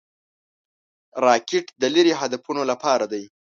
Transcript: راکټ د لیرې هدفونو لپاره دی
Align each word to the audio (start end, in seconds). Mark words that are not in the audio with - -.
راکټ 1.25 1.65
د 1.81 1.83
لیرې 1.93 2.13
هدفونو 2.21 2.61
لپاره 2.71 3.05
دی 3.11 3.23